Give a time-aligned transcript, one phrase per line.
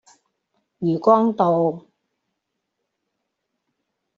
[0.79, 1.85] 漁光道